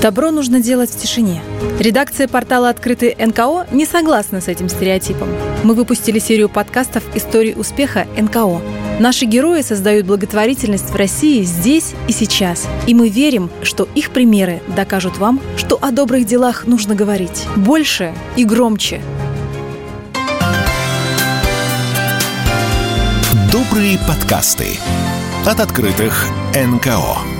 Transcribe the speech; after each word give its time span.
Добро 0.00 0.30
нужно 0.30 0.60
делать 0.60 0.88
в 0.88 0.98
тишине. 0.98 1.42
Редакция 1.78 2.26
портала 2.26 2.70
«Открытый 2.70 3.14
НКО» 3.18 3.66
не 3.70 3.84
согласна 3.84 4.40
с 4.40 4.48
этим 4.48 4.70
стереотипом. 4.70 5.28
Мы 5.62 5.74
выпустили 5.74 6.18
серию 6.18 6.48
подкастов 6.48 7.02
«Истории 7.14 7.52
успеха 7.52 8.06
НКО». 8.16 8.62
Наши 8.98 9.26
герои 9.26 9.60
создают 9.60 10.06
благотворительность 10.06 10.88
в 10.88 10.96
России 10.96 11.42
здесь 11.42 11.92
и 12.08 12.12
сейчас. 12.12 12.66
И 12.86 12.94
мы 12.94 13.10
верим, 13.10 13.50
что 13.62 13.86
их 13.94 14.10
примеры 14.10 14.62
докажут 14.74 15.18
вам, 15.18 15.38
что 15.58 15.78
о 15.82 15.90
добрых 15.90 16.24
делах 16.24 16.66
нужно 16.66 16.94
говорить 16.94 17.44
больше 17.54 18.14
и 18.36 18.44
громче. 18.46 19.02
Добрые 23.52 23.98
подкасты 24.08 24.78
от 25.44 25.60
открытых 25.60 26.26
НКО. 26.54 27.39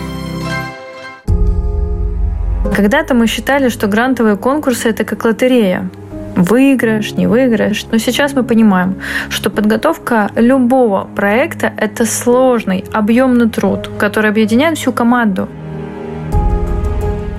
Когда-то 2.81 3.15
мы 3.15 3.27
считали, 3.27 3.69
что 3.69 3.89
грантовые 3.89 4.37
конкурсы– 4.37 4.89
это 4.91 5.05
как 5.05 5.27
лотерея. 5.27 5.91
Выиграешь, 6.35 7.13
не 7.13 7.27
выиграешь. 7.27 7.85
Но 7.93 7.99
сейчас 7.99 8.33
мы 8.33 8.43
понимаем, 8.43 8.95
что 9.29 9.51
подготовка 9.51 10.31
любого 10.35 11.07
проекта– 11.15 11.75
это 11.77 12.07
сложный, 12.07 12.85
объемный 12.91 13.51
труд, 13.51 13.91
который 13.99 14.31
объединяет 14.31 14.79
всю 14.79 14.93
команду– 14.93 15.47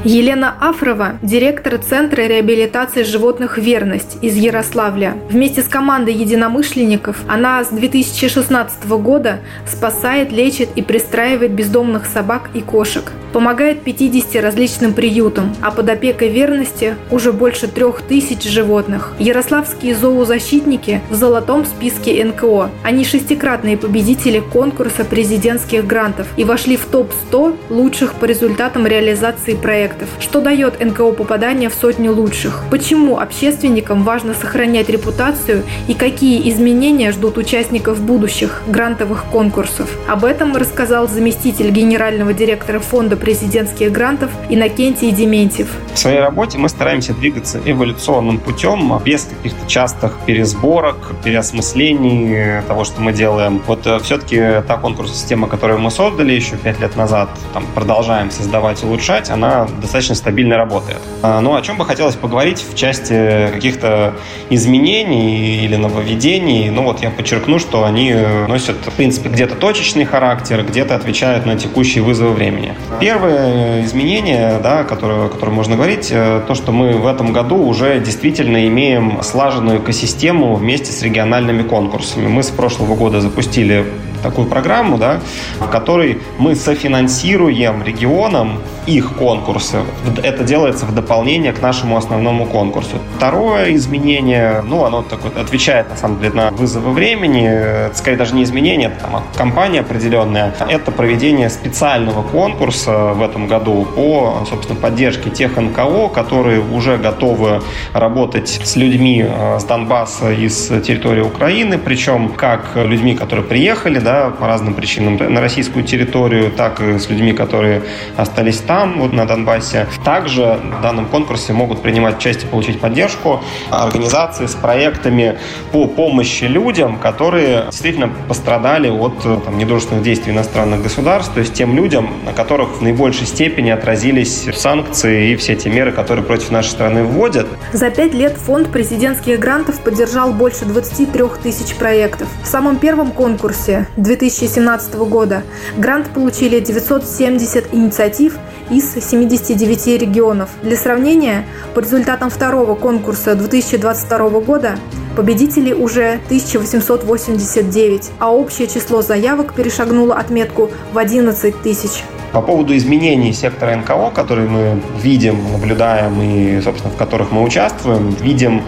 Елена 0.03 0.55
Афрова, 0.59 1.19
директор 1.21 1.77
Центра 1.77 2.23
реабилитации 2.23 3.03
животных 3.03 3.59
«Верность» 3.59 4.17
из 4.23 4.35
Ярославля. 4.35 5.13
Вместе 5.29 5.61
с 5.61 5.67
командой 5.67 6.15
единомышленников 6.15 7.17
она 7.27 7.63
с 7.63 7.69
2016 7.69 8.87
года 8.87 9.41
спасает, 9.67 10.31
лечит 10.31 10.69
и 10.75 10.81
пристраивает 10.81 11.51
бездомных 11.51 12.07
собак 12.07 12.49
и 12.55 12.61
кошек. 12.61 13.11
Помогает 13.31 13.83
50 13.83 14.41
различным 14.43 14.93
приютам, 14.93 15.55
а 15.61 15.69
под 15.69 15.87
опекой 15.87 16.29
верности 16.29 16.95
уже 17.11 17.31
больше 17.31 17.67
трех 17.67 18.01
тысяч 18.01 18.43
животных. 18.43 19.13
Ярославские 19.19 19.95
зоозащитники 19.95 20.99
в 21.09 21.15
золотом 21.15 21.63
списке 21.63 22.25
НКО. 22.25 22.71
Они 22.83 23.05
шестикратные 23.05 23.77
победители 23.77 24.39
конкурса 24.39 25.05
президентских 25.05 25.85
грантов 25.85 26.27
и 26.37 26.43
вошли 26.43 26.75
в 26.75 26.85
топ-100 26.85 27.55
лучших 27.69 28.15
по 28.15 28.25
результатам 28.25 28.85
реализации 28.85 29.53
проекта 29.53 29.90
проектов, 29.91 30.09
что 30.19 30.41
дает 30.41 30.79
НКО 30.83 31.11
попадание 31.11 31.69
в 31.69 31.73
сотню 31.73 32.13
лучших, 32.13 32.63
почему 32.69 33.19
общественникам 33.19 34.03
важно 34.03 34.33
сохранять 34.33 34.89
репутацию 34.89 35.63
и 35.87 35.93
какие 35.93 36.49
изменения 36.49 37.11
ждут 37.11 37.37
участников 37.37 38.01
будущих 38.01 38.61
грантовых 38.67 39.25
конкурсов. 39.25 39.89
Об 40.07 40.25
этом 40.25 40.55
рассказал 40.55 41.07
заместитель 41.07 41.71
генерального 41.71 42.33
директора 42.33 42.79
фонда 42.79 43.15
президентских 43.15 43.91
грантов 43.91 44.31
Иннокентий 44.49 45.11
Дементьев. 45.11 45.67
В 45.93 45.99
своей 45.99 46.19
работе 46.19 46.57
мы 46.57 46.69
стараемся 46.69 47.13
двигаться 47.13 47.59
эволюционным 47.65 48.37
путем, 48.37 48.99
без 49.03 49.25
каких-то 49.25 49.67
частых 49.67 50.17
пересборок, 50.25 50.97
переосмыслений 51.23 52.61
того, 52.67 52.83
что 52.83 53.01
мы 53.01 53.13
делаем. 53.13 53.61
Вот 53.67 53.85
э, 53.85 53.99
все-таки 53.99 54.37
та 54.67 54.77
конкурсная 54.77 55.17
система, 55.17 55.47
которую 55.47 55.79
мы 55.79 55.91
создали 55.91 56.33
еще 56.33 56.55
пять 56.55 56.79
лет 56.79 56.95
назад, 56.95 57.29
там, 57.53 57.65
продолжаем 57.75 58.31
создавать 58.31 58.83
и 58.83 58.85
улучшать, 58.85 59.29
она 59.29 59.67
достаточно 59.81 60.15
стабильно 60.15 60.57
работает. 60.57 60.99
А, 61.21 61.41
ну, 61.41 61.55
о 61.55 61.61
чем 61.61 61.77
бы 61.77 61.85
хотелось 61.85 62.15
поговорить 62.15 62.63
в 62.63 62.75
части 62.75 63.49
каких-то 63.51 64.15
изменений 64.49 65.65
или 65.65 65.75
нововведений. 65.75 66.69
Ну, 66.69 66.83
вот 66.83 67.01
я 67.01 67.09
подчеркну, 67.09 67.59
что 67.59 67.83
они 67.83 68.15
носят, 68.47 68.77
в 68.85 68.93
принципе, 68.93 69.29
где-то 69.29 69.55
точечный 69.55 70.05
характер, 70.05 70.63
где-то 70.63 70.95
отвечают 70.95 71.45
на 71.45 71.55
текущие 71.55 72.03
вызовы 72.03 72.33
времени. 72.33 72.73
Первое 72.99 73.83
изменение, 73.85 74.59
да, 74.61 74.83
которое, 74.83 75.25
о 75.25 75.29
котором 75.29 75.55
можно 75.55 75.75
говорить, 75.75 76.09
э, 76.11 76.41
то, 76.47 76.55
что 76.55 76.71
мы 76.71 76.93
в 76.93 77.07
этом 77.07 77.33
году 77.33 77.57
уже 77.57 77.99
действительно 77.99 78.67
имеем 78.67 79.23
слаженную 79.23 79.79
экосистему 79.79 80.55
вместе 80.55 80.91
с 80.91 81.01
региональными 81.01 81.63
конкурсами. 81.63 82.27
Мы 82.27 82.43
с 82.43 82.49
прошлого 82.49 82.95
года 82.95 83.21
запустили 83.21 83.85
такую 84.21 84.47
программу, 84.47 84.97
да, 84.97 85.19
в 85.59 85.67
которой 85.67 86.21
мы 86.37 86.55
софинансируем 86.55 87.83
регионам 87.83 88.59
их 88.87 89.13
конкурсы. 89.15 89.77
Это 90.23 90.43
делается 90.43 90.85
в 90.85 90.93
дополнение 90.93 91.53
к 91.53 91.61
нашему 91.61 91.97
основному 91.97 92.45
конкурсу. 92.45 92.97
Второе 93.17 93.75
изменение, 93.75 94.63
ну, 94.65 94.85
оно 94.85 95.03
такое, 95.03 95.31
отвечает, 95.39 95.89
на 95.89 95.97
самом 95.97 96.19
деле, 96.19 96.33
на 96.33 96.51
вызовы 96.51 96.91
времени. 96.91 97.45
Это, 97.45 97.91
скорее, 97.95 98.17
даже 98.17 98.33
не 98.33 98.43
изменение, 98.43 98.87
это 98.89 99.01
там, 99.01 99.23
компания 99.35 99.81
определенная. 99.81 100.53
Это 100.67 100.91
проведение 100.91 101.49
специального 101.49 102.23
конкурса 102.23 103.13
в 103.13 103.21
этом 103.21 103.47
году 103.47 103.85
по, 103.95 104.45
собственно, 104.49 104.79
поддержке 104.79 105.29
тех 105.29 105.57
НКО, 105.57 106.09
которые 106.09 106.59
уже 106.59 106.97
готовы 106.97 107.61
работать 107.93 108.61
с 108.63 108.75
людьми 108.75 109.25
э, 109.27 109.59
с 109.59 109.63
Донбасса 109.63 110.31
и 110.31 110.49
с 110.49 110.67
территории 110.81 111.21
Украины, 111.21 111.77
причем 111.77 112.29
как 112.29 112.71
людьми, 112.75 113.15
которые 113.15 113.45
приехали, 113.45 113.99
да, 113.99 114.10
по 114.39 114.47
разным 114.47 114.73
причинам 114.73 115.17
на 115.17 115.41
российскую 115.41 115.83
территорию, 115.83 116.51
так 116.51 116.79
и 116.81 116.97
с 116.99 117.09
людьми, 117.09 117.33
которые 117.33 117.81
остались 118.17 118.59
там, 118.59 118.99
вот 118.99 119.13
на 119.13 119.25
Донбассе. 119.25 119.87
Также 120.03 120.59
в 120.79 120.81
данном 120.81 121.05
конкурсе 121.05 121.53
могут 121.53 121.81
принимать 121.81 122.17
участие, 122.17 122.49
получить 122.49 122.79
поддержку 122.79 123.41
организации 123.69 124.45
с 124.45 124.55
проектами 124.55 125.37
по 125.71 125.87
помощи 125.87 126.45
людям, 126.45 126.97
которые 126.97 127.65
действительно 127.65 128.09
пострадали 128.27 128.89
от 128.89 129.19
там, 129.21 129.57
недружественных 129.57 130.03
действий 130.03 130.33
иностранных 130.33 130.83
государств, 130.83 131.33
то 131.33 131.39
есть 131.39 131.53
тем 131.53 131.75
людям, 131.75 132.09
на 132.25 132.33
которых 132.33 132.79
в 132.79 132.81
наибольшей 132.81 133.27
степени 133.27 133.69
отразились 133.69 134.47
санкции 134.55 135.31
и 135.31 135.35
все 135.35 135.55
те 135.55 135.69
меры, 135.69 135.91
которые 135.91 136.23
против 136.25 136.51
нашей 136.51 136.69
страны 136.69 137.03
вводят. 137.03 137.47
За 137.73 137.89
пять 137.89 138.13
лет 138.13 138.37
фонд 138.37 138.71
президентских 138.71 139.39
грантов 139.39 139.79
поддержал 139.79 140.33
больше 140.33 140.65
23 140.65 141.23
тысяч 141.43 141.75
проектов. 141.75 142.27
В 142.43 142.47
самом 142.47 142.77
первом 142.77 143.11
конкурсе 143.11 143.87
2017 144.01 144.95
года 144.95 145.43
грант 145.77 146.09
получили 146.09 146.59
970 146.59 147.73
инициатив 147.73 148.37
из 148.69 148.93
79 148.93 150.01
регионов. 150.01 150.49
Для 150.63 150.75
сравнения, 150.75 151.45
по 151.73 151.79
результатам 151.79 152.29
второго 152.29 152.75
конкурса 152.75 153.35
2022 153.35 154.29
года 154.41 154.77
победителей 155.15 155.73
уже 155.73 156.19
1889, 156.25 158.11
а 158.19 158.33
общее 158.33 158.67
число 158.67 159.01
заявок 159.01 159.53
перешагнуло 159.53 160.15
отметку 160.15 160.71
в 160.93 160.97
11 160.97 161.61
тысяч. 161.61 162.03
По 162.31 162.41
поводу 162.41 162.75
изменений 162.77 163.33
сектора 163.33 163.75
НКО, 163.75 164.11
которые 164.11 164.47
мы 164.47 164.81
видим, 165.01 165.51
наблюдаем 165.51 166.21
и, 166.21 166.61
собственно, 166.61 166.93
в 166.93 166.97
которых 166.97 167.31
мы 167.31 167.43
участвуем, 167.43 168.09
видим 168.21 168.63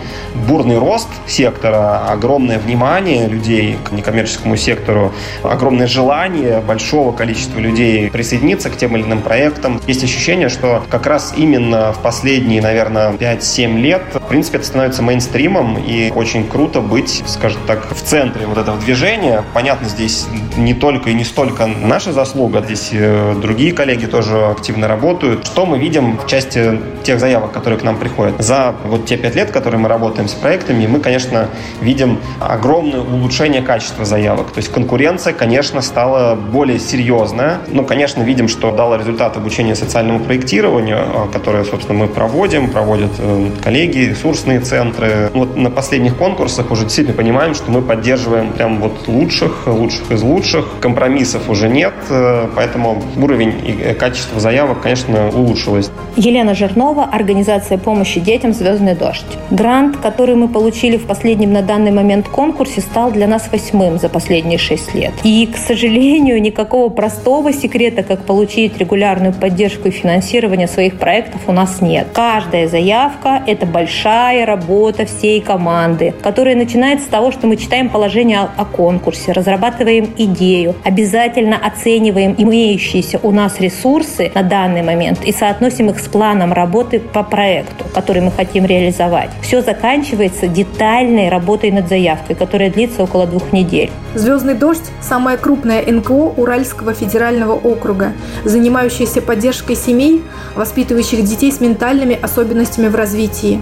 бурный 0.48 0.78
рост 0.78 1.08
сектора, 1.28 2.06
огромное 2.10 2.60
внимание 2.60 3.28
людей 3.28 3.78
к 3.84 3.94
некоммерческому 3.94 4.58
сектору, 4.58 5.14
огромное 5.44 5.88
желание 5.88 6.60
большого 6.60 7.14
количества 7.14 7.60
людей 7.60 8.10
присоединиться 8.10 8.70
к 8.70 8.76
тем 8.76 8.98
или 8.98 9.04
иным 9.04 9.22
проектам. 9.22 9.80
Есть 9.88 10.04
ощущение, 10.04 10.50
что 10.50 10.84
как 10.90 11.08
раз 11.08 11.34
именно 11.38 11.94
в 11.94 12.00
последние, 12.00 12.62
наверное, 12.62 13.14
5-7 13.14 13.80
лет, 13.80 14.02
в 14.14 14.28
принципе, 14.28 14.58
это 14.58 14.68
становится 14.68 15.02
мейнстримом, 15.04 15.78
и 15.78 16.12
очень 16.12 16.48
круто 16.50 16.82
быть, 16.82 17.24
скажем 17.28 17.62
так, 17.66 17.88
в 17.96 18.02
центре 18.02 18.46
вот 18.46 18.58
этого 18.58 18.78
движения. 18.78 19.44
Понятно, 19.54 19.88
здесь 19.88 20.28
не 20.58 20.74
только 20.74 21.12
и 21.12 21.14
не 21.14 21.24
столько 21.24 21.66
наша 21.66 22.12
заслуга, 22.12 22.62
здесь 22.62 22.92
другие 23.40 23.53
другие 23.54 23.72
коллеги 23.72 24.08
тоже 24.08 24.48
активно 24.48 24.88
работают. 24.88 25.46
Что 25.46 25.68
мы 25.68 25.78
видим 25.78 26.18
в 26.18 26.26
части 26.26 26.80
тех 27.04 27.20
заявок, 27.20 27.52
которые 27.52 27.80
к 27.80 27.84
нам 27.84 27.98
приходят? 27.98 28.42
За 28.42 28.74
вот 28.84 29.06
те 29.06 29.16
пять 29.16 29.36
лет, 29.36 29.52
которые 29.52 29.80
мы 29.80 29.90
работаем 29.90 30.28
с 30.28 30.34
проектами, 30.34 30.88
мы, 30.88 31.00
конечно, 31.00 31.50
видим 31.80 32.18
огромное 32.40 33.02
улучшение 33.02 33.62
качества 33.62 34.06
заявок. 34.06 34.48
То 34.48 34.58
есть 34.58 34.72
конкуренция, 34.72 35.34
конечно, 35.34 35.82
стала 35.82 36.34
более 36.34 36.80
серьезная. 36.80 37.60
Ну, 37.68 37.86
конечно, 37.86 38.24
видим, 38.24 38.48
что 38.48 38.72
дало 38.72 38.96
результат 38.96 39.38
обучения 39.38 39.76
социальному 39.76 40.22
проектированию, 40.22 40.98
а, 40.98 41.30
которое, 41.32 41.64
собственно, 41.64 42.00
мы 42.00 42.08
проводим, 42.08 42.72
проводят 42.72 43.12
э, 43.20 43.50
коллеги, 43.64 44.00
ресурсные 44.00 44.62
центры. 44.62 45.30
Вот 45.36 45.56
на 45.56 45.70
последних 45.70 46.18
конкурсах 46.18 46.72
уже 46.72 46.86
действительно 46.86 47.16
понимаем, 47.16 47.54
что 47.54 47.70
мы 47.70 47.84
поддерживаем 47.84 48.52
прям 48.54 48.80
вот 48.80 49.08
лучших, 49.08 49.68
лучших 49.68 50.10
из 50.10 50.24
лучших. 50.24 50.66
Компромиссов 50.82 51.50
уже 51.50 51.70
нет, 51.70 51.94
э, 52.10 52.48
поэтому 52.56 53.04
уровень 53.16 53.43
уровень 53.44 53.62
и 53.66 53.94
качество 53.94 54.40
заявок, 54.40 54.82
конечно, 54.82 55.30
улучшилось. 55.30 55.90
Елена 56.16 56.54
Жирнова, 56.54 57.04
организация 57.06 57.78
помощи 57.78 58.20
детям 58.20 58.54
«Звездный 58.54 58.96
дождь». 58.96 59.26
Грант, 59.52 59.98
который 59.98 60.36
мы 60.36 60.48
получили 60.48 60.98
в 60.98 61.06
последнем 61.06 61.54
на 61.54 61.62
данный 61.62 61.92
момент 61.92 62.28
конкурсе, 62.28 62.82
стал 62.82 63.12
для 63.12 63.28
нас 63.28 63.50
восьмым 63.52 64.00
за 64.00 64.10
последние 64.10 64.58
шесть 64.58 64.94
лет. 64.94 65.14
И, 65.24 65.48
к 65.48 65.58
сожалению, 65.58 66.42
никакого 66.42 66.90
простого 66.90 67.54
секрета, 67.54 68.04
как 68.04 68.26
получить 68.26 68.78
регулярную 68.78 69.34
поддержку 69.34 69.88
и 69.88 69.92
финансирование 69.92 70.68
своих 70.68 70.98
проектов 70.98 71.42
у 71.48 71.52
нас 71.52 71.82
нет. 71.82 72.08
Каждая 72.14 72.68
заявка– 72.68 73.42
это 73.48 73.66
большая 73.66 74.46
работа 74.46 75.06
всей 75.06 75.42
команды, 75.42 76.14
которая 76.22 76.56
начинается 76.56 77.08
с 77.08 77.10
того, 77.10 77.32
что 77.32 77.48
мы 77.48 77.58
читаем 77.58 77.90
положение 77.90 78.50
о 78.56 78.66
конкурсе, 78.66 79.32
разрабатываем 79.32 80.10
идею, 80.18 80.76
обязательно 80.84 81.58
оцениваем 81.58 82.36
имеющиеся 82.38 83.20
у 83.24 83.32
нас 83.34 83.60
ресурсы 83.60 84.32
на 84.34 84.44
данный 84.44 84.82
момент 84.82 85.24
и 85.24 85.32
соотносим 85.32 85.90
их 85.90 86.00
с 86.00 86.08
планом 86.08 86.54
работы 86.54 87.00
по 87.00 87.24
проекту, 87.24 87.86
который 87.94 88.22
мы 88.22 88.32
хотим 88.32 88.66
реализовать. 88.66 89.30
Все 89.42 89.62
заканчивается 89.62 90.48
детальной 90.48 91.30
работой 91.30 91.72
над 91.72 91.90
заявкой, 91.90 92.36
которая 92.36 92.70
длится 92.70 93.04
около 93.04 93.26
двух 93.26 93.52
недель. 93.52 93.92
«Звездный 94.16 94.54
дождь»– 94.54 94.86
самая 95.02 95.38
крупная 95.38 95.84
НКО 95.86 96.34
Уральского 96.38 96.94
федерального 96.94 97.54
округа, 97.54 98.14
занимающаяся 98.46 99.22
поддержкой 99.22 99.76
семей, 99.76 100.24
воспитывающих 100.56 101.24
детей 101.24 101.52
с 101.52 101.60
ментальными 101.60 102.18
особенностями 102.22 102.88
в 102.88 102.96
развитии. 102.96 103.62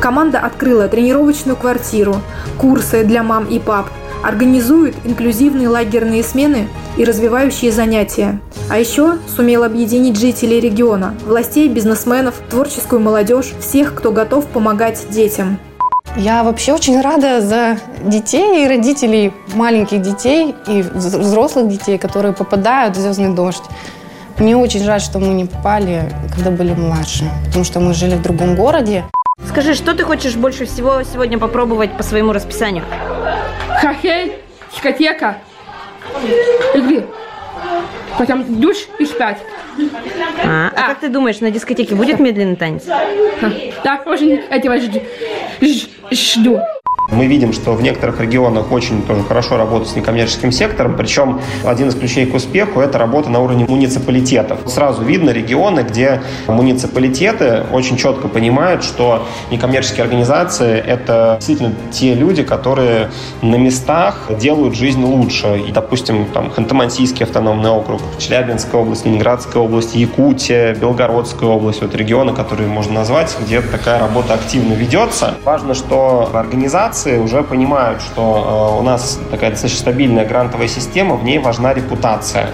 Команда 0.00 0.38
открыла 0.38 0.88
тренировочную 0.88 1.56
квартиру, 1.56 2.16
курсы 2.58 3.04
для 3.04 3.22
мам 3.22 3.44
и 3.44 3.58
пап, 3.58 3.86
организует 4.22 4.94
инклюзивные 5.04 5.68
лагерные 5.68 6.22
смены 6.22 6.68
и 6.96 7.04
развивающие 7.04 7.72
занятия. 7.72 8.40
А 8.68 8.78
еще 8.78 9.18
сумел 9.34 9.64
объединить 9.64 10.18
жителей 10.18 10.60
региона, 10.60 11.14
властей, 11.26 11.68
бизнесменов, 11.68 12.34
творческую 12.50 13.00
молодежь, 13.00 13.52
всех, 13.60 13.94
кто 13.94 14.12
готов 14.12 14.46
помогать 14.46 15.06
детям. 15.10 15.58
Я 16.16 16.42
вообще 16.42 16.72
очень 16.72 17.00
рада 17.00 17.40
за 17.40 17.78
детей 18.04 18.64
и 18.64 18.68
родителей 18.68 19.32
маленьких 19.54 20.02
детей 20.02 20.54
и 20.66 20.82
взрослых 20.82 21.68
детей, 21.68 21.98
которые 21.98 22.32
попадают 22.32 22.96
в 22.96 23.00
«Звездный 23.00 23.34
дождь». 23.34 23.62
Мне 24.38 24.56
очень 24.56 24.82
жаль, 24.82 25.00
что 25.00 25.18
мы 25.18 25.28
не 25.34 25.44
попали, 25.44 26.10
когда 26.34 26.50
были 26.50 26.72
младше, 26.72 27.30
потому 27.46 27.64
что 27.64 27.78
мы 27.78 27.94
жили 27.94 28.16
в 28.16 28.22
другом 28.22 28.56
городе. 28.56 29.04
Скажи, 29.48 29.74
что 29.74 29.94
ты 29.94 30.02
хочешь 30.02 30.34
больше 30.34 30.64
всего 30.64 31.02
сегодня 31.02 31.38
попробовать 31.38 31.96
по 31.96 32.02
своему 32.02 32.32
расписанию? 32.32 32.84
Хоккей, 33.80 34.32
дискотека, 34.72 35.38
игры. 36.74 37.06
Потом 38.18 38.60
душ 38.60 38.76
и 38.98 39.06
спать. 39.06 39.38
А, 40.44 40.68
а, 40.68 40.72
а 40.76 40.86
как 40.88 41.00
ты 41.00 41.08
думаешь, 41.08 41.40
на 41.40 41.50
дискотеке 41.50 41.94
будет 41.94 42.20
медленный 42.20 42.56
танец? 42.56 42.84
Да, 43.84 44.02
очень 44.04 44.32
этого 44.50 44.76
жду. 46.10 46.60
Мы 47.12 47.26
видим, 47.26 47.52
что 47.52 47.72
в 47.72 47.82
некоторых 47.82 48.20
регионах 48.20 48.70
очень 48.70 49.02
тоже 49.02 49.22
хорошо 49.24 49.56
работают 49.56 49.88
с 49.88 49.96
некоммерческим 49.96 50.52
сектором, 50.52 50.96
причем 50.96 51.40
один 51.64 51.88
из 51.88 51.94
ключей 51.94 52.26
к 52.26 52.34
успеху– 52.34 52.80
это 52.82 52.98
работа 52.98 53.30
на 53.30 53.40
уровне 53.40 53.66
муниципалитетов. 53.68 54.60
Сразу 54.66 55.02
видно 55.02 55.30
регионы, 55.30 55.80
где 55.80 56.22
муниципалитеты 56.46 57.64
очень 57.72 57.96
четко 57.96 58.28
понимают, 58.28 58.84
что 58.84 59.26
некоммерческие 59.50 60.04
организации– 60.04 60.78
это 60.86 61.36
действительно 61.38 61.74
те 61.90 62.14
люди, 62.14 62.44
которые 62.44 63.10
на 63.42 63.56
местах 63.56 64.30
делают 64.38 64.76
жизнь 64.76 65.02
лучше. 65.02 65.64
И, 65.66 65.72
допустим, 65.72 66.26
там 66.26 66.52
Ханты-Мансийский 66.56 67.24
автономный 67.24 67.70
округ, 67.70 68.00
Челябинская 68.18 68.80
область, 68.80 69.04
Ленинградская 69.04 69.62
область, 69.62 69.96
Якутия, 69.96 70.74
Белгородская 70.74 71.48
область– 71.48 71.80
вот 71.82 71.94
регионы, 71.94 72.32
которые 72.34 72.68
можно 72.68 72.94
назвать, 72.94 73.36
где 73.40 73.60
такая 73.60 73.98
работа 73.98 74.34
активно 74.34 74.74
ведется. 74.74 75.34
Важно, 75.44 75.74
что 75.74 76.30
организация 76.32 76.99
организации 77.00 77.18
уже 77.18 77.42
понимают, 77.42 78.02
что 78.02 78.74
э, 78.76 78.80
у 78.80 78.82
нас 78.82 79.18
такая 79.30 79.50
достаточно 79.50 79.80
стабильная 79.80 80.26
грантовая 80.26 80.68
система, 80.68 81.16
в 81.16 81.24
ней 81.24 81.38
важна 81.38 81.74
репутация. 81.74 82.50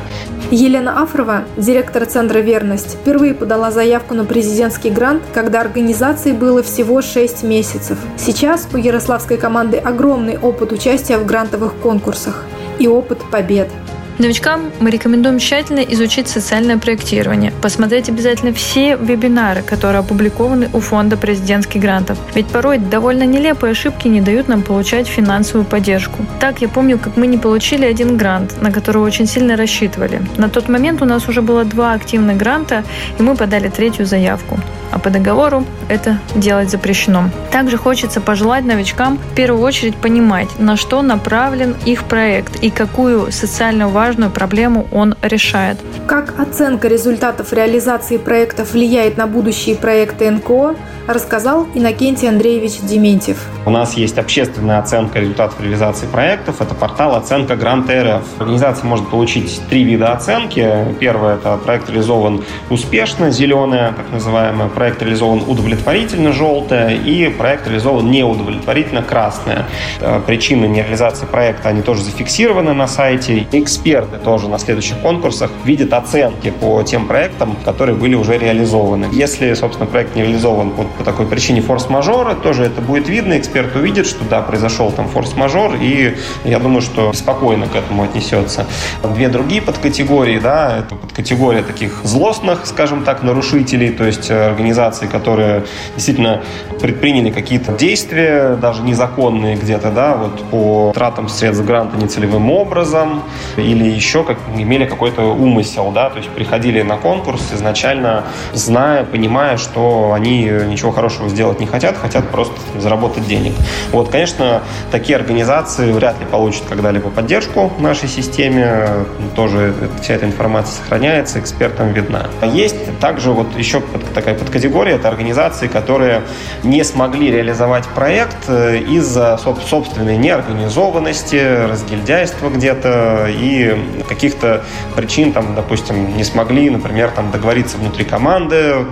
Елена 0.50 1.02
Афрова, 1.02 1.42
директор 1.56 2.06
Центра 2.06 2.38
«Верность», 2.38 2.96
впервые 3.00 3.34
подала 3.34 3.70
заявку 3.70 4.14
на 4.14 4.24
президентский 4.24 4.90
грант, 4.90 5.22
когда 5.34 5.60
организации 5.60 6.32
было 6.32 6.62
всего 6.62 7.02
6 7.02 7.42
месяцев. 7.42 7.98
Сейчас 8.16 8.68
у 8.72 8.76
ярославской 8.76 9.36
команды 9.36 9.78
огромный 9.78 10.38
опыт 10.38 10.72
участия 10.72 11.18
в 11.18 11.26
грантовых 11.26 11.74
конкурсах 11.82 12.44
и 12.78 12.86
опыт 12.86 13.18
побед. 13.30 13.68
Новичкам 14.18 14.72
мы 14.80 14.90
рекомендуем 14.90 15.38
тщательно 15.38 15.80
изучить 15.80 16.26
социальное 16.26 16.78
проектирование, 16.78 17.52
посмотреть 17.60 18.08
обязательно 18.08 18.54
все 18.54 18.96
вебинары, 18.96 19.62
которые 19.62 19.98
опубликованы 19.98 20.70
у 20.72 20.80
фонда 20.80 21.18
президентских 21.18 21.82
грантов. 21.82 22.18
Ведь 22.34 22.46
порой 22.46 22.78
довольно 22.78 23.24
нелепые 23.24 23.72
ошибки 23.72 24.08
не 24.08 24.22
дают 24.22 24.48
нам 24.48 24.62
получать 24.62 25.06
финансовую 25.06 25.66
поддержку. 25.66 26.24
Так 26.40 26.62
я 26.62 26.68
помню, 26.68 26.98
как 26.98 27.18
мы 27.18 27.26
не 27.26 27.36
получили 27.36 27.84
один 27.84 28.16
грант, 28.16 28.62
на 28.62 28.72
который 28.72 29.02
очень 29.02 29.26
сильно 29.26 29.54
рассчитывали. 29.54 30.22
На 30.38 30.48
тот 30.48 30.70
момент 30.70 31.02
у 31.02 31.04
нас 31.04 31.28
уже 31.28 31.42
было 31.42 31.64
два 31.66 31.92
активных 31.92 32.38
гранта, 32.38 32.84
и 33.18 33.22
мы 33.22 33.36
подали 33.36 33.68
третью 33.68 34.06
заявку 34.06 34.58
а 34.96 34.98
по 34.98 35.10
договору 35.10 35.64
это 35.88 36.18
делать 36.34 36.70
запрещено. 36.70 37.30
Также 37.52 37.76
хочется 37.76 38.20
пожелать 38.20 38.64
новичкам 38.64 39.18
в 39.18 39.34
первую 39.34 39.62
очередь 39.62 39.96
понимать, 39.96 40.58
на 40.58 40.76
что 40.76 41.02
направлен 41.02 41.76
их 41.84 42.04
проект 42.04 42.56
и 42.62 42.70
какую 42.70 43.30
социально 43.30 43.88
важную 44.06 44.30
проблему 44.30 44.86
он 44.92 45.16
решает. 45.20 45.78
Как 46.06 46.38
оценка 46.38 46.86
результатов 46.86 47.52
реализации 47.52 48.18
проектов 48.18 48.72
влияет 48.72 49.16
на 49.16 49.26
будущие 49.26 49.74
проекты 49.74 50.30
НКО, 50.30 50.76
рассказал 51.06 51.66
Иннокентий 51.74 52.28
Андреевич 52.28 52.80
Дементьев. 52.80 53.38
У 53.64 53.70
нас 53.70 53.94
есть 53.94 54.18
общественная 54.18 54.78
оценка 54.78 55.20
результатов 55.20 55.60
реализации 55.60 56.06
проектов. 56.06 56.60
Это 56.60 56.74
портал 56.74 57.14
«Оценка 57.14 57.56
Грант 57.56 57.90
РФ». 57.90 58.22
Организация 58.38 58.84
может 58.86 59.08
получить 59.08 59.60
три 59.68 59.84
вида 59.84 60.12
оценки. 60.12 60.68
Первое– 60.98 61.34
это 61.36 61.56
проект 61.56 61.88
реализован 61.88 62.44
успешно, 62.70 63.30
зеленая, 63.30 63.92
так 63.92 64.10
называемая. 64.12 64.68
Проект 64.68 65.02
реализован 65.02 65.42
удовлетворительно, 65.46 66.32
желтая. 66.32 66.96
И 66.96 67.28
проект 67.28 67.66
реализован 67.66 68.10
неудовлетворительно, 68.10 69.02
красная. 69.02 69.66
Э, 70.00 70.20
причины 70.24 70.66
нереализации 70.66 71.26
проекта, 71.26 71.68
они 71.68 71.82
тоже 71.82 72.02
зафиксированы 72.02 72.72
на 72.72 72.86
сайте. 72.88 73.46
Эксперты 73.96 74.22
тоже 74.22 74.48
на 74.48 74.58
следующих 74.58 74.98
конкурсах 74.98 75.50
видят 75.64 75.94
оценки 75.94 76.50
по 76.50 76.82
тем 76.82 77.06
проектам, 77.06 77.56
которые 77.64 77.96
были 77.96 78.14
уже 78.14 78.36
реализованы. 78.36 79.08
Если, 79.10 79.54
собственно, 79.54 79.86
проект 79.86 80.14
не 80.14 80.22
реализован 80.22 80.70
по 80.72 80.86
по 80.96 81.04
такой 81.04 81.26
причине 81.26 81.60
форс-мажора, 81.60 82.34
тоже 82.34 82.64
это 82.64 82.80
будет 82.80 83.08
видно, 83.08 83.38
эксперт 83.38 83.74
увидит, 83.76 84.06
что 84.06 84.24
да, 84.24 84.40
произошел 84.40 84.90
там 84.90 85.08
форс-мажор, 85.08 85.76
и 85.80 86.16
я 86.44 86.58
думаю, 86.58 86.80
что 86.80 87.12
спокойно 87.12 87.66
к 87.66 87.74
этому 87.74 88.04
отнесется. 88.04 88.66
Две 89.02 89.28
другие 89.28 89.60
подкатегории, 89.62 90.38
да, 90.38 90.78
это 90.78 90.94
подкатегория 90.94 91.62
таких 91.62 92.00
злостных, 92.04 92.66
скажем 92.66 93.04
так, 93.04 93.22
нарушителей, 93.22 93.90
то 93.90 94.04
есть 94.04 94.30
э, 94.30 94.46
организаций, 94.46 95.08
которые 95.08 95.64
действительно 95.94 96.42
предприняли 96.80 97.30
какие-то 97.30 97.72
действия, 97.72 98.56
даже 98.56 98.82
незаконные 98.82 99.56
где-то, 99.56 99.90
да, 99.90 100.16
вот 100.16 100.42
по 100.50 100.92
тратам 100.94 101.28
средств 101.28 101.64
гранта 101.64 101.96
нецелевым 101.96 102.50
образом, 102.50 103.22
или 103.56 103.85
еще 103.88 104.24
как, 104.24 104.38
имели 104.54 104.84
какой-то 104.84 105.22
умысел, 105.22 105.90
да, 105.90 106.10
то 106.10 106.18
есть 106.18 106.30
приходили 106.30 106.82
на 106.82 106.96
конкурс 106.96 107.52
изначально 107.52 108.24
зная, 108.52 109.04
понимая, 109.04 109.56
что 109.56 110.12
они 110.14 110.44
ничего 110.44 110.92
хорошего 110.92 111.28
сделать 111.28 111.60
не 111.60 111.66
хотят, 111.66 111.96
хотят 111.96 112.28
просто 112.30 112.54
заработать 112.78 113.26
денег. 113.26 113.52
Вот, 113.92 114.08
конечно, 114.08 114.62
такие 114.90 115.16
организации 115.16 115.92
вряд 115.92 116.18
ли 116.20 116.26
получат 116.26 116.64
когда-либо 116.68 117.10
поддержку 117.10 117.72
в 117.76 117.82
нашей 117.82 118.08
системе. 118.08 118.88
Тоже 119.34 119.74
вся 120.00 120.14
эта 120.14 120.26
информация 120.26 120.82
сохраняется, 120.82 121.40
экспертам 121.40 121.92
видна. 121.92 122.26
Есть 122.42 122.98
также 123.00 123.32
вот 123.32 123.56
еще 123.56 123.82
такая 124.14 124.34
подкатегория, 124.34 124.94
это 124.94 125.08
организации, 125.08 125.66
которые 125.66 126.22
не 126.62 126.84
смогли 126.84 127.30
реализовать 127.30 127.86
проект 127.88 128.48
э, 128.48 128.78
из-за 128.78 129.38
собственной 129.68 130.16
неорганизованности, 130.16 131.66
разгильдяйства 131.68 132.48
где-то 132.48 133.26
и 133.28 133.75
каких-то 134.08 134.64
причин, 134.94 135.32
там, 135.32 135.54
допустим, 135.54 136.16
не 136.16 136.24
смогли, 136.24 136.70
например, 136.70 137.10
там, 137.10 137.30
договориться 137.30 137.78
внутри 137.78 138.04
команды, 138.04 138.86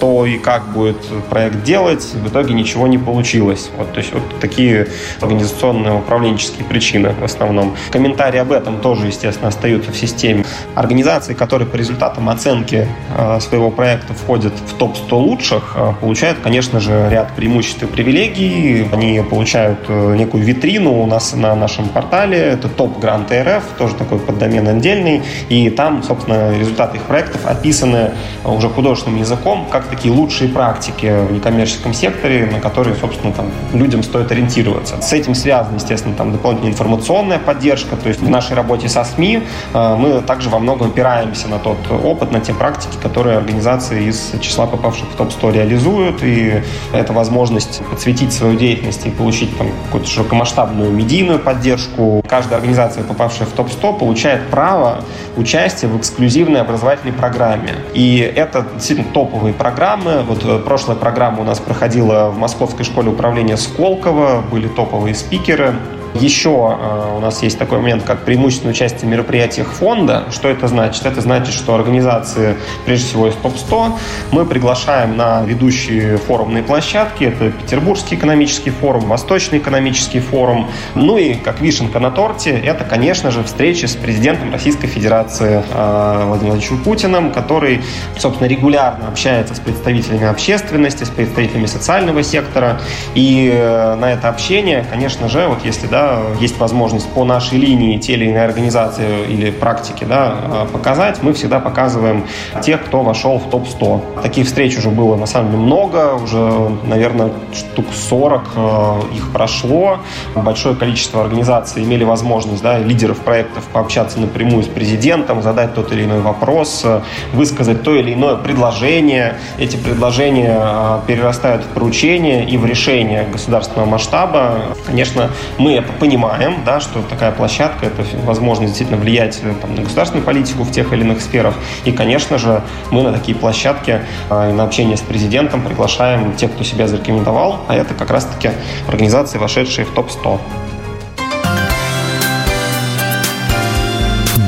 кто 0.00 0.24
и 0.24 0.38
как 0.38 0.72
будет 0.72 0.96
проект 1.28 1.62
делать, 1.62 2.02
в 2.14 2.26
итоге 2.26 2.54
ничего 2.54 2.86
не 2.86 2.96
получилось. 2.96 3.70
Вот, 3.76 3.92
то 3.92 3.98
есть 3.98 4.14
вот 4.14 4.22
такие 4.40 4.86
организационные 5.20 5.92
управленческие 5.92 6.64
причины 6.64 7.12
в 7.20 7.22
основном. 7.22 7.76
Комментарии 7.90 8.38
об 8.38 8.50
этом 8.50 8.80
тоже, 8.80 9.08
естественно, 9.08 9.48
остаются 9.48 9.92
в 9.92 9.96
системе. 9.96 10.46
Организации, 10.74 11.34
которые 11.34 11.68
по 11.68 11.76
результатам 11.76 12.30
оценки 12.30 12.88
э, 13.14 13.40
своего 13.40 13.70
проекта 13.70 14.14
входят 14.14 14.54
в 14.54 14.78
топ-100 14.78 15.12
лучших, 15.12 15.74
э, 15.76 15.92
получают, 16.00 16.38
конечно 16.38 16.80
же, 16.80 17.08
ряд 17.10 17.36
преимуществ 17.36 17.82
и 17.82 17.86
привилегий. 17.86 18.88
Они 18.92 19.22
получают 19.28 19.80
э, 19.88 20.16
некую 20.16 20.44
витрину 20.44 21.02
у 21.02 21.04
нас 21.04 21.34
на 21.34 21.54
нашем 21.54 21.90
портале. 21.90 22.38
Это 22.38 22.70
топ 22.70 22.98
Грант 23.00 23.30
РФ, 23.32 23.64
тоже 23.76 23.96
такой 23.96 24.18
поддомен 24.18 24.66
отдельный. 24.66 25.22
И 25.50 25.68
там, 25.68 26.02
собственно, 26.02 26.58
результаты 26.58 26.96
их 26.96 27.02
проектов 27.02 27.44
описаны 27.44 28.12
уже 28.46 28.70
художественным 28.70 29.18
языком, 29.18 29.66
как 29.70 29.89
такие 29.90 30.12
лучшие 30.14 30.48
практики 30.48 31.26
в 31.28 31.32
некоммерческом 31.32 31.92
секторе, 31.92 32.46
на 32.46 32.60
которые, 32.60 32.96
собственно, 32.96 33.32
там, 33.32 33.46
людям 33.72 34.02
стоит 34.02 34.30
ориентироваться. 34.32 35.00
С 35.02 35.12
этим 35.12 35.34
связана, 35.34 35.76
естественно, 35.76 36.14
там, 36.14 36.32
дополнительная 36.32 36.72
информационная 36.72 37.38
поддержка. 37.38 37.96
То 37.96 38.08
есть 38.08 38.20
в 38.20 38.28
нашей 38.28 38.54
работе 38.56 38.88
со 38.88 39.04
СМИ 39.04 39.42
э, 39.74 39.96
мы 39.96 40.20
также 40.22 40.48
во 40.48 40.58
многом 40.58 40.88
опираемся 40.88 41.48
на 41.48 41.58
тот 41.58 41.78
опыт, 41.90 42.30
на 42.32 42.40
те 42.40 42.54
практики, 42.54 42.96
которые 43.02 43.36
организации 43.36 44.04
из 44.04 44.32
числа 44.40 44.66
попавших 44.66 45.08
в 45.10 45.16
топ-100 45.16 45.52
реализуют. 45.52 46.22
И 46.22 46.62
это 46.92 47.12
возможность 47.12 47.82
подсветить 47.90 48.32
свою 48.32 48.56
деятельность 48.56 49.06
и 49.06 49.10
получить 49.10 49.56
там, 49.58 49.68
какую-то 49.86 50.08
широкомасштабную 50.08 50.90
медийную 50.90 51.38
поддержку. 51.38 52.22
Каждая 52.28 52.58
организация, 52.58 53.04
попавшая 53.04 53.48
в 53.48 53.52
топ-100, 53.52 53.98
получает 53.98 54.48
право 54.48 55.02
участия 55.36 55.88
в 55.88 55.98
эксклюзивной 55.98 56.60
образовательной 56.60 57.12
программе. 57.12 57.74
И 57.94 58.18
это 58.18 58.66
действительно 58.74 59.08
топовые 59.12 59.52
программы. 59.52 59.79
Вот 60.26 60.44
э, 60.44 60.58
прошлая 60.58 60.94
программа 60.94 61.40
у 61.40 61.44
нас 61.44 61.58
проходила 61.58 62.28
в 62.28 62.36
Московской 62.36 62.84
школе 62.84 63.08
управления 63.08 63.56
Сколково, 63.56 64.42
были 64.42 64.68
топовые 64.68 65.14
спикеры. 65.14 65.74
Еще 66.14 66.50
э, 66.50 67.16
у 67.16 67.20
нас 67.20 67.42
есть 67.42 67.58
такой 67.58 67.78
момент, 67.78 68.04
как 68.04 68.24
преимущественное 68.24 68.72
участие 68.72 69.02
в 69.02 69.04
мероприятиях 69.04 69.68
фонда. 69.72 70.24
Что 70.30 70.48
это 70.48 70.68
значит? 70.68 71.06
Это 71.06 71.20
значит, 71.20 71.54
что 71.54 71.74
организации, 71.74 72.56
прежде 72.84 73.06
всего 73.06 73.28
из 73.28 73.34
ТОП-100, 73.34 73.92
мы 74.32 74.44
приглашаем 74.44 75.16
на 75.16 75.42
ведущие 75.42 76.18
форумные 76.18 76.62
площадки. 76.62 77.24
Это 77.24 77.50
Петербургский 77.50 78.16
экономический 78.16 78.70
форум, 78.70 79.06
Восточный 79.06 79.58
экономический 79.58 80.20
форум. 80.20 80.68
Ну 80.94 81.16
и, 81.16 81.34
как 81.34 81.60
вишенка 81.60 82.00
на 82.00 82.10
торте, 82.10 82.50
это, 82.50 82.84
конечно 82.84 83.30
же, 83.30 83.42
встречи 83.44 83.86
с 83.86 83.94
президентом 83.96 84.52
Российской 84.52 84.88
Федерации 84.88 85.62
э, 85.72 86.24
Владимиром 86.26 86.50
Владимировичем 86.50 86.78
Путиным, 86.82 87.32
который, 87.32 87.82
собственно, 88.18 88.48
регулярно 88.48 89.08
общается 89.08 89.54
с 89.54 89.60
представителями 89.60 90.26
общественности, 90.26 91.04
с 91.04 91.08
представителями 91.08 91.66
социального 91.66 92.22
сектора. 92.22 92.80
И 93.14 93.50
э, 93.52 93.94
на 93.94 94.12
это 94.12 94.28
общение, 94.28 94.84
конечно 94.90 95.28
же, 95.28 95.46
вот 95.46 95.64
если 95.64 95.86
да, 95.86 95.99
есть 96.40 96.58
возможность 96.58 97.08
по 97.10 97.24
нашей 97.24 97.58
линии 97.58 97.98
те 97.98 98.14
или 98.14 98.26
иные 98.26 98.44
организации 98.44 99.26
или 99.28 99.50
практики 99.50 100.04
да, 100.04 100.66
показать, 100.72 101.22
мы 101.22 101.32
всегда 101.32 101.60
показываем 101.60 102.24
тех, 102.62 102.84
кто 102.84 103.02
вошел 103.02 103.38
в 103.38 103.50
топ-100. 103.50 104.22
Таких 104.22 104.46
встреч 104.46 104.76
уже 104.78 104.90
было 104.90 105.16
на 105.16 105.26
самом 105.26 105.52
деле 105.52 105.62
много, 105.62 106.14
уже, 106.14 106.70
наверное, 106.84 107.30
штук 107.52 107.86
40 107.92 108.42
э, 108.54 109.00
их 109.16 109.32
прошло. 109.32 109.98
Большое 110.34 110.74
количество 110.74 111.22
организаций 111.22 111.82
имели 111.82 112.04
возможность, 112.04 112.62
да, 112.62 112.78
лидеров 112.78 113.18
проектов 113.18 113.64
пообщаться 113.72 114.20
напрямую 114.20 114.62
с 114.62 114.66
президентом, 114.66 115.42
задать 115.42 115.74
тот 115.74 115.92
или 115.92 116.04
иной 116.04 116.20
вопрос, 116.20 116.84
высказать 117.32 117.82
то 117.82 117.94
или 117.94 118.14
иное 118.14 118.36
предложение. 118.36 119.36
Эти 119.58 119.76
предложения 119.76 120.58
э, 120.60 120.98
перерастают 121.06 121.62
в 121.64 121.68
поручения 121.68 122.44
и 122.44 122.56
в 122.56 122.66
решения 122.66 123.26
государственного 123.30 123.88
масштаба. 123.88 124.62
Конечно, 124.86 125.30
мы 125.58 125.84
понимаем, 125.98 126.64
да, 126.64 126.80
что 126.80 127.02
такая 127.02 127.32
площадка– 127.32 127.86
это 127.86 128.04
возможность 128.24 128.72
действительно 128.72 129.00
влиять 129.00 129.40
э, 129.42 129.52
там, 129.60 129.74
на 129.74 129.82
государственную 129.82 130.24
политику 130.24 130.64
в 130.64 130.72
тех 130.72 130.92
или 130.92 131.02
иных 131.02 131.20
сферах. 131.20 131.54
И, 131.84 131.92
конечно 131.92 132.38
же, 132.38 132.62
мы 132.90 133.02
на 133.02 133.12
такие 133.12 133.36
площадки 133.36 134.00
э, 134.28 134.52
на 134.52 134.64
общение 134.64 134.96
с 134.96 135.00
президентом 135.00 135.62
приглашаем 135.62 136.34
тех, 136.34 136.52
кто 136.52 136.64
себя 136.64 136.86
зарекомендовал, 136.86 137.64
а 137.68 137.74
это 137.74 137.94
как 137.94 138.10
раз-таки 138.10 138.50
организации, 138.86 139.38
вошедшие 139.38 139.84
в 139.84 139.92
топ-100. 139.92 140.40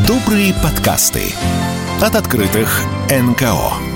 Добрые 0.06 0.54
подкасты 0.54 1.34
от 2.00 2.16
открытых 2.16 2.82
НКО. 3.10 3.91